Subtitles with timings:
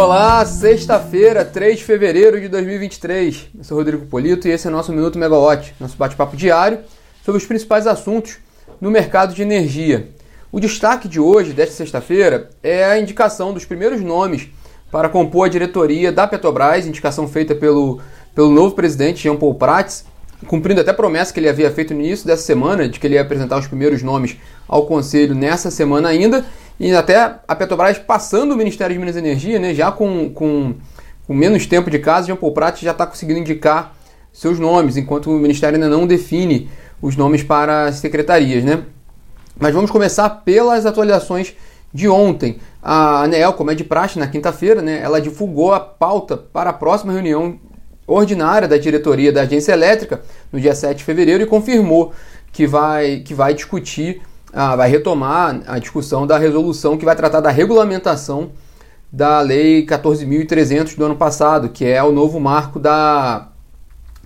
[0.00, 3.48] Olá, sexta-feira, 3 de fevereiro de 2023.
[3.58, 6.78] Eu sou Rodrigo Polito e esse é o nosso Minuto Megawatt, nosso bate-papo diário
[7.24, 8.38] sobre os principais assuntos
[8.80, 10.10] no mercado de energia.
[10.52, 14.48] O destaque de hoje, desta sexta-feira, é a indicação dos primeiros nomes
[14.88, 18.00] para compor a diretoria da Petrobras, indicação feita pelo,
[18.36, 20.04] pelo novo presidente Jean Paul Prats,
[20.46, 23.14] cumprindo até a promessa que ele havia feito no início dessa semana, de que ele
[23.14, 24.36] ia apresentar os primeiros nomes
[24.68, 26.46] ao Conselho nessa semana ainda,
[26.78, 30.74] e até a Petrobras passando o Ministério de Minas e Energia, né, já com, com,
[31.26, 33.94] com menos tempo de casa, Jean Paul Prats já está conseguindo indicar
[34.32, 36.70] seus nomes, enquanto o Ministério ainda não define
[37.02, 38.62] os nomes para as secretarias.
[38.62, 38.84] Né?
[39.58, 41.54] Mas vamos começar pelas atualizações
[41.92, 42.58] de ontem.
[42.82, 46.72] A ANEEL, como é de praxe, na quinta-feira, né, ela divulgou a pauta para a
[46.72, 47.58] próxima reunião
[48.06, 52.12] ordinária da diretoria da agência elétrica no dia 7 de fevereiro e confirmou
[52.52, 57.40] que vai, que vai discutir, ah, vai retomar a discussão da resolução que vai tratar
[57.40, 58.50] da regulamentação
[59.10, 63.48] da Lei 14.300 do ano passado, que é o novo marco da,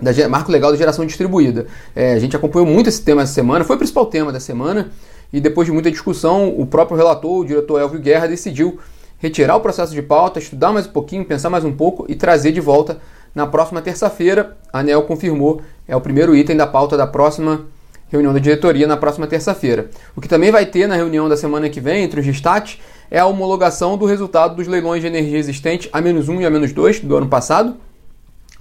[0.01, 1.67] da marco legal da geração distribuída.
[1.95, 4.91] É, a gente acompanhou muito esse tema essa semana, foi o principal tema da semana,
[5.33, 8.79] e depois de muita discussão, o próprio relator, o diretor Elvio Guerra, decidiu
[9.19, 12.51] retirar o processo de pauta, estudar mais um pouquinho, pensar mais um pouco e trazer
[12.51, 12.99] de volta
[13.33, 14.57] na próxima terça-feira.
[14.73, 17.65] A ANEL confirmou, é o primeiro item da pauta da próxima
[18.13, 19.91] reunião da diretoria na próxima terça-feira.
[20.15, 22.79] O que também vai ter na reunião da semana que vem, entre os destaques,
[23.11, 27.29] é a homologação do resultado dos leilões de energia existente A-1 e A-2 do ano
[27.29, 27.77] passado.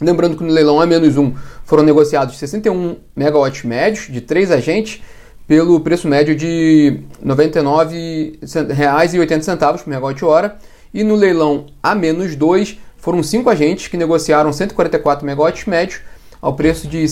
[0.02, 5.02] Lembrando que no leilão A-1 foram negociados 61 megawatts médios de três agentes
[5.48, 10.58] pelo preço médio de R$ 99,80 por megawatt-hora.
[10.94, 16.00] E no leilão A-2 foram cinco agentes que negociaram 144 megawatts médios
[16.42, 17.08] ao preço de R$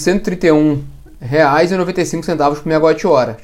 [1.22, 3.38] 131,95 por megawatt-hora.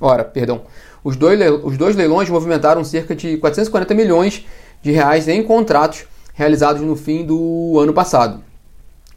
[0.00, 0.62] Ora, perdão.
[1.02, 4.46] Os dois, os dois leilões movimentaram cerca de 440 milhões
[4.82, 8.49] de reais em contratos realizados no fim do ano passado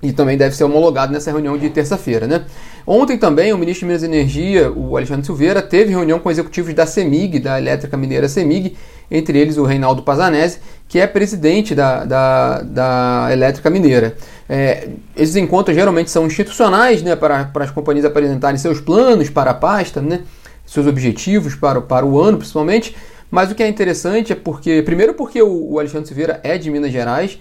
[0.04, 2.28] e também deve ser homologado nessa reunião de terça-feira.
[2.28, 2.44] Né?
[2.86, 6.74] Ontem também o ministro de Minas e Energia, o Alexandre Silveira, teve reunião com executivos
[6.74, 8.76] da CEMIG, da Elétrica Mineira CEMIG,
[9.10, 10.60] entre eles o Reinaldo Pazanese,
[10.90, 14.16] que é presidente da, da, da Elétrica Mineira.
[14.50, 19.52] É, esses encontros geralmente são institucionais, né, para, para as companhias apresentarem seus planos para
[19.52, 20.20] a pasta, né,
[20.66, 22.96] seus objetivos para, para o ano principalmente,
[23.32, 26.70] mas o que é interessante é porque, primeiro porque o, o Alexandre Silveira é de
[26.70, 27.40] Minas Gerais,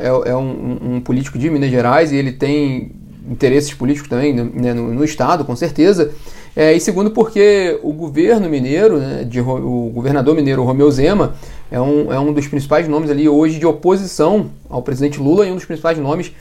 [0.00, 2.92] é, é um, um, político de Minas Gerais e ele tem
[3.30, 6.12] interesses políticos também né, no, no, Estado, com certeza.
[6.56, 11.34] É, e segundo, porque o governo mineiro, né, de, o governador mineiro Romeu Zema,
[11.70, 15.50] é um, é um dos principais nomes ali hoje de oposição ao presidente Lula e
[15.50, 16.32] um dos principais nomes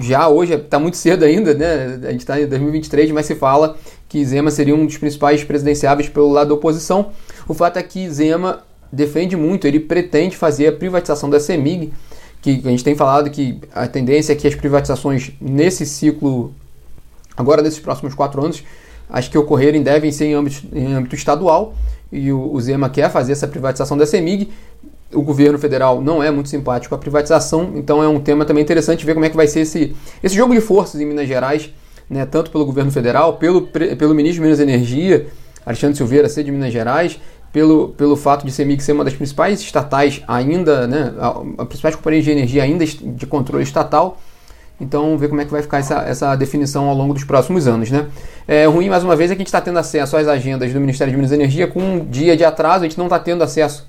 [0.00, 2.00] já hoje, está muito cedo ainda, né?
[2.02, 3.76] A gente está em 2023, mas se fala
[4.08, 7.10] que Zema seria um dos principais presidenciáveis pelo lado da oposição.
[7.46, 11.92] O fato é que Zema defende muito, ele pretende fazer a privatização da CEMIG,
[12.40, 16.52] que a gente tem falado que a tendência é que as privatizações nesse ciclo,
[17.36, 18.62] agora nesses próximos quatro anos,
[19.08, 21.74] as que ocorrerem devem ser em âmbito, em âmbito estadual,
[22.12, 24.50] e o, o Zema quer fazer essa privatização da CEMIG.
[25.12, 29.04] O governo federal não é muito simpático à privatização, então é um tema também interessante
[29.06, 31.70] ver como é que vai ser esse, esse jogo de forças em Minas Gerais,
[32.08, 35.26] né, tanto pelo governo federal, pelo, pelo ministro de Minas e Energia,
[35.64, 37.18] Alexandre Silveira, ser de Minas Gerais,
[37.52, 41.94] pelo, pelo fato de CEMIG ser uma das principais estatais ainda, né, a, a principais
[41.96, 44.18] companhias de energia ainda de controle estatal.
[44.80, 47.90] Então, ver como é que vai ficar essa, essa definição ao longo dos próximos anos.
[47.90, 48.06] Né?
[48.46, 50.78] É ruim, mais uma vez, é que a gente está tendo acesso às agendas do
[50.78, 53.42] Ministério de Minas e Energia com um dia de atraso, a gente não está tendo
[53.42, 53.88] acesso.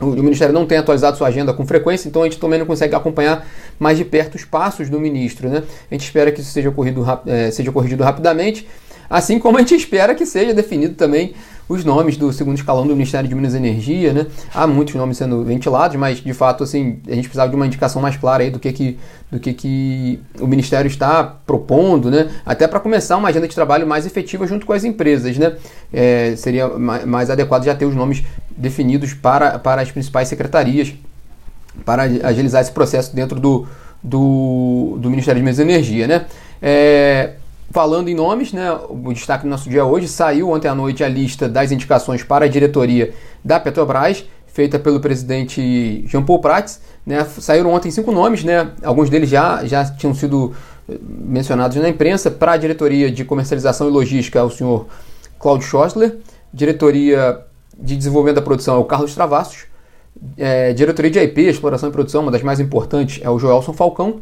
[0.00, 2.64] O, o Ministério não tem atualizado sua agenda com frequência, então a gente também não
[2.64, 3.46] consegue acompanhar
[3.78, 5.50] mais de perto os passos do ministro.
[5.50, 5.62] Né?
[5.90, 8.66] A gente espera que isso seja, ocorrido, é, seja corrigido rapidamente,
[9.10, 11.34] assim como a gente espera que seja definido também
[11.68, 14.26] os nomes do segundo escalão do Ministério de Minas e Energia, né?
[14.54, 18.00] Há muitos nomes sendo ventilados, mas de fato assim, a gente precisava de uma indicação
[18.00, 18.98] mais clara aí do que que
[19.30, 22.30] do que que o ministério está propondo, né?
[22.46, 25.56] Até para começar uma agenda de trabalho mais efetiva junto com as empresas, né?
[25.92, 28.22] É, seria mais adequado já ter os nomes
[28.56, 30.94] definidos para, para as principais secretarias
[31.84, 33.66] para agilizar esse processo dentro do,
[34.02, 36.26] do, do Ministério de Minas e Energia, né?
[36.60, 37.34] É,
[37.70, 41.08] Falando em nomes, né, o destaque do nosso dia hoje saiu ontem à noite a
[41.08, 43.12] lista das indicações para a diretoria
[43.44, 46.80] da Petrobras, feita pelo presidente Jean Paul Prats.
[47.04, 50.54] Né, saíram ontem cinco nomes, né, alguns deles já, já tinham sido
[50.88, 52.30] eh, mencionados na imprensa.
[52.30, 54.86] Para a diretoria de comercialização e logística, o senhor
[55.38, 56.16] Claudio Schossler.
[56.52, 57.44] Diretoria
[57.78, 59.66] de desenvolvimento da produção é o Carlos Travassos.
[60.38, 64.20] É, diretoria de IP, exploração e produção, uma das mais importantes, é o Joelson Falcão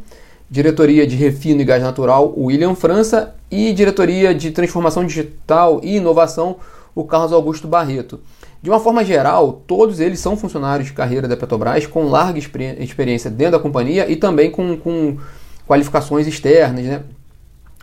[0.50, 6.56] diretoria de refino e gás natural, William França, e diretoria de transformação digital e inovação,
[6.94, 8.20] o Carlos Augusto Barreto.
[8.62, 13.30] De uma forma geral, todos eles são funcionários de carreira da Petrobras com larga experiência
[13.30, 15.18] dentro da companhia e também com, com
[15.66, 17.02] qualificações externas, né?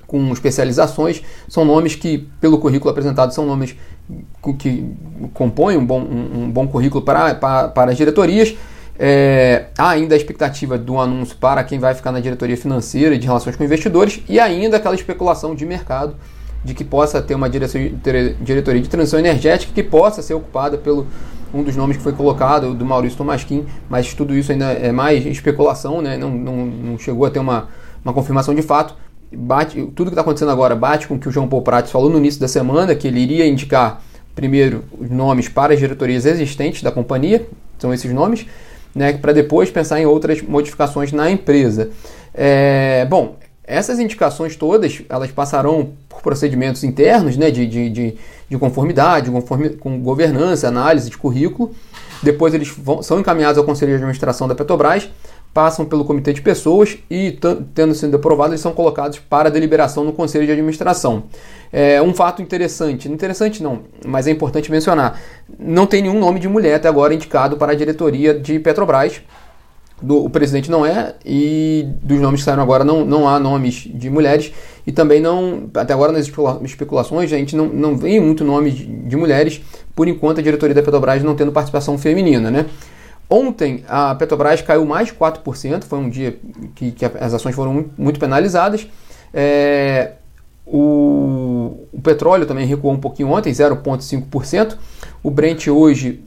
[0.08, 1.22] com especializações.
[1.48, 3.76] São nomes que, pelo currículo apresentado, são nomes
[4.60, 4.86] que
[5.34, 8.56] compõem um bom, um, um bom currículo para, para, para as diretorias.
[8.98, 13.18] É, há ainda a expectativa do anúncio para quem vai ficar na diretoria financeira e
[13.18, 16.16] de relações com investidores, e ainda aquela especulação de mercado
[16.64, 21.08] de que possa ter uma diretoria de transição energética que possa ser ocupada pelo
[21.54, 25.24] um dos nomes que foi colocado, do Maurício Tomasquim, mas tudo isso ainda é mais
[25.26, 26.18] especulação, né?
[26.18, 27.70] não, não, não chegou a ter uma,
[28.04, 28.96] uma confirmação de fato.
[29.32, 32.10] Bate, tudo que está acontecendo agora bate com o que o João Paul Prats falou
[32.10, 34.02] no início da semana, que ele iria indicar
[34.34, 37.46] primeiro os nomes para as diretorias existentes da companhia,
[37.78, 38.48] são esses nomes,
[38.96, 41.90] né, para depois pensar em outras modificações na empresa.
[42.34, 48.16] É, bom, essas indicações todas, elas passarão por procedimentos internos, né, de, de, de,
[48.50, 51.74] de conformidade, conforme, com governança, análise de currículo.
[52.22, 55.10] Depois eles vão, são encaminhados ao Conselho de Administração da Petrobras,
[55.54, 57.38] passam pelo Comitê de Pessoas e,
[57.76, 61.24] tendo sido aprovados, são colocados para deliberação no Conselho de Administração.
[61.72, 65.20] É um fato interessante, interessante não, mas é importante mencionar,
[65.60, 69.22] não tem nenhum nome de mulher até agora indicado para a diretoria de Petrobras,
[70.02, 73.88] do, o presidente não é, e dos nomes que saíram agora não, não há nomes
[73.92, 74.52] de mulheres,
[74.86, 76.30] e também não, até agora nas
[76.64, 79.62] especulações, a gente não, não vê muito nome de, de mulheres,
[79.96, 82.66] por enquanto a diretoria da Petrobras não tendo participação feminina, né?
[83.30, 86.38] Ontem a Petrobras caiu mais de 4%, foi um dia
[86.76, 88.88] que, que as ações foram muito penalizadas.
[89.34, 90.14] É,
[90.66, 94.78] o, o, petróleo também recuou um pouquinho ontem, 0,5%.
[95.24, 96.24] O Brent hoje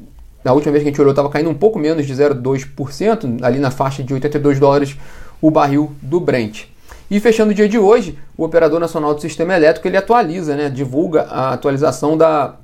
[0.47, 3.59] na última vez que a gente olhou, estava caindo um pouco menos de 0,2%, ali
[3.59, 4.97] na faixa de 82 dólares
[5.43, 6.67] o barril do Brent.
[7.11, 10.69] E fechando o dia de hoje, o Operador Nacional do Sistema Elétrico ele atualiza, né,
[10.69, 12.55] divulga a atualização da,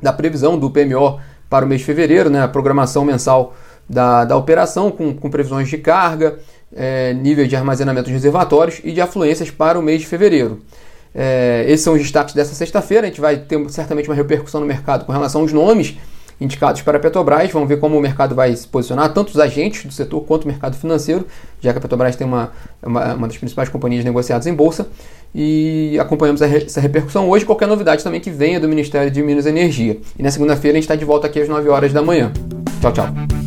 [0.00, 1.18] da previsão do PMO
[1.48, 3.54] para o mês de fevereiro, né, a programação mensal
[3.88, 6.38] da, da operação, com, com previsões de carga,
[6.74, 10.60] é, nível de armazenamento de reservatórios e de afluências para o mês de fevereiro.
[11.14, 13.06] É, esses são os destaques dessa sexta-feira.
[13.06, 15.96] A gente vai ter certamente uma repercussão no mercado com relação aos nomes
[16.40, 17.50] indicados para a Petrobras.
[17.50, 20.48] Vamos ver como o mercado vai se posicionar, tanto os agentes do setor quanto o
[20.48, 21.26] mercado financeiro,
[21.60, 22.50] já que a Petrobras tem uma,
[22.82, 24.86] uma, uma das principais companhias negociadas em bolsa.
[25.34, 27.44] E acompanhamos essa repercussão hoje.
[27.44, 29.98] Qualquer novidade também que venha do Ministério de Minas e Energia.
[30.18, 32.32] E na segunda-feira a gente está de volta aqui às 9 horas da manhã.
[32.80, 33.37] Tchau, tchau.